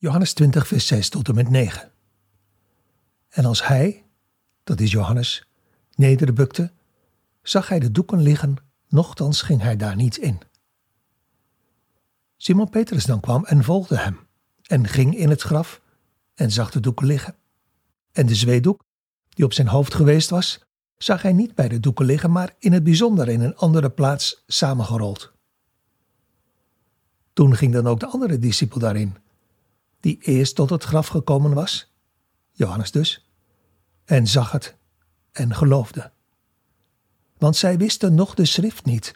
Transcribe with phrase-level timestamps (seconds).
[0.00, 1.90] Johannes 20, vers 6 tot en met 9.
[3.28, 4.04] En als hij,
[4.64, 5.46] dat is Johannes,
[5.94, 6.72] nederbukte,
[7.42, 8.56] zag hij de doeken liggen,
[8.88, 10.40] nochtans ging hij daar niet in.
[12.36, 14.18] Simon Petrus dan kwam en volgde hem,
[14.62, 15.80] en ging in het graf
[16.34, 17.34] en zag de doeken liggen.
[18.12, 18.84] En de zweedoek,
[19.28, 20.64] die op zijn hoofd geweest was,
[20.96, 24.42] zag hij niet bij de doeken liggen, maar in het bijzonder in een andere plaats
[24.46, 25.32] samengerold.
[27.32, 29.16] Toen ging dan ook de andere discipel daarin,
[30.00, 31.92] die eerst tot het graf gekomen was,
[32.52, 33.28] Johannes dus,
[34.04, 34.76] en zag het
[35.32, 36.12] en geloofde.
[37.38, 39.14] Want zij wisten nog de schrift niet,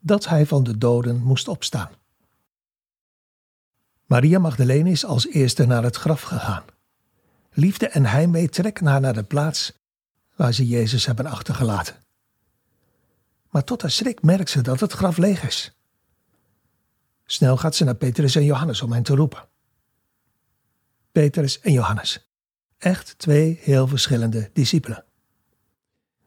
[0.00, 1.90] dat hij van de doden moest opstaan.
[4.06, 6.64] Maria Magdalene is als eerste naar het graf gegaan.
[7.50, 9.72] Liefde en heimwee trekken haar naar de plaats
[10.36, 11.96] waar ze Jezus hebben achtergelaten.
[13.50, 15.76] Maar tot haar schrik merkt ze dat het graf leeg is.
[17.24, 19.48] Snel gaat ze naar Petrus en Johannes om hen te roepen.
[21.14, 22.28] Petrus en Johannes.
[22.78, 25.04] Echt twee heel verschillende discipelen.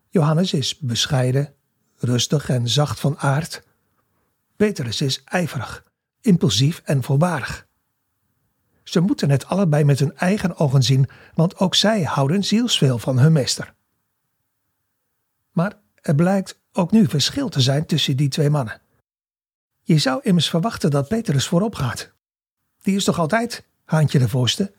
[0.10, 1.54] Johannes is bescheiden,
[1.98, 3.64] rustig en zacht van aard.
[4.56, 5.84] Petrus is ijverig,
[6.22, 7.68] impulsief en voorbarig.
[8.84, 13.20] Ze moeten het allebei met hun eigen ogen zien, want ook zij houden zielsveel van
[13.20, 13.74] hun meester.
[15.52, 18.82] Maar er blijkt ook nu verschil te zijn tussen die twee mannen.
[19.82, 22.12] Je zou immers verwachten dat Petrus voorop gaat.
[22.82, 24.74] Die is toch altijd haantje de voorste?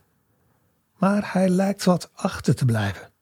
[0.98, 3.12] Maar hij lijkt wat achter te blijven.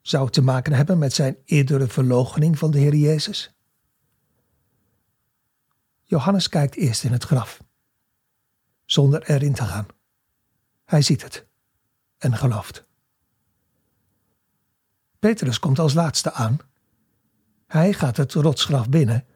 [0.00, 3.54] Zou het te maken hebben met zijn eerdere verloochening van de Heer Jezus?
[6.02, 7.62] Johannes kijkt eerst in het graf,
[8.84, 9.86] zonder erin te gaan.
[10.84, 11.46] Hij ziet het
[12.18, 12.84] en gelooft.
[15.18, 16.58] Petrus komt als laatste aan.
[17.66, 19.26] Hij gaat het rotsgraf binnen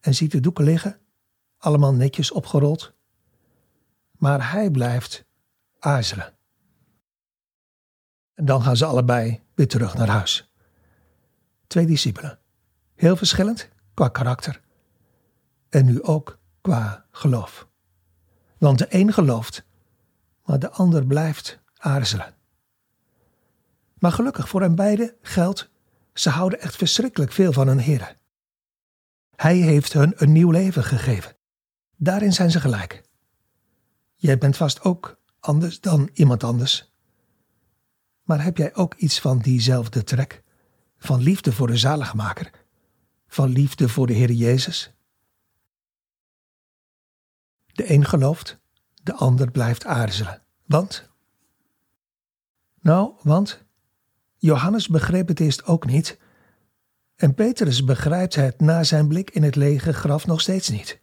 [0.00, 1.00] en ziet de doeken liggen,
[1.58, 2.94] allemaal netjes opgerold.
[4.20, 5.24] Maar hij blijft
[5.78, 6.32] aarzelen.
[8.34, 10.52] En dan gaan ze allebei weer terug naar huis.
[11.66, 12.38] Twee discipelen,
[12.94, 14.60] heel verschillend qua karakter
[15.68, 17.68] en nu ook qua geloof.
[18.58, 19.64] Want de een gelooft,
[20.44, 22.34] maar de ander blijft aarzelen.
[23.98, 25.70] Maar gelukkig voor hen beiden geldt,
[26.14, 28.16] ze houden echt verschrikkelijk veel van hun Heer.
[29.36, 31.36] Hij heeft hun een nieuw leven gegeven.
[31.96, 33.08] Daarin zijn ze gelijk.
[34.20, 36.92] Jij bent vast ook anders dan iemand anders.
[38.22, 40.42] Maar heb jij ook iets van diezelfde trek?
[40.98, 42.50] Van liefde voor de zaligmaker?
[43.26, 44.92] Van liefde voor de Heer Jezus?
[47.66, 48.58] De een gelooft,
[49.02, 50.42] de ander blijft aarzelen.
[50.66, 51.08] Want?
[52.80, 53.64] Nou, want
[54.36, 56.18] Johannes begreep het eerst ook niet.
[57.16, 61.00] En Petrus begrijpt het na zijn blik in het lege graf nog steeds niet.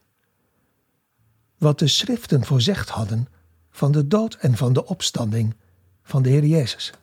[1.57, 3.27] Wat de schriften voorzegd hadden
[3.69, 5.55] van de dood en van de opstanding
[6.03, 6.93] van de Heer Jezus.